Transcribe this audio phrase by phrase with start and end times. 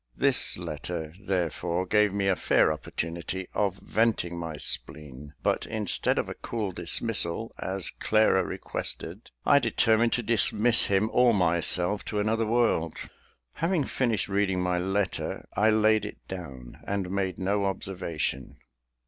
[0.17, 6.27] This letter, therefore, gave me a fair opportunity of venting my spleen; but instead of
[6.27, 12.47] a cool dismissal, as Clara requested, I determined to dismiss him or myself to another
[12.47, 12.97] world.
[13.53, 18.57] Having finished reading my letter, I laid it down, and made no observation.